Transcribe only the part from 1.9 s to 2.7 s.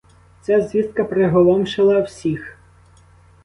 всіх.